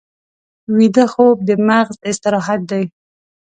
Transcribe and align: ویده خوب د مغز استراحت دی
ویده 0.75 1.05
خوب 1.13 1.37
د 1.47 1.49
مغز 1.67 1.95
استراحت 2.09 2.61
دی 2.71 2.83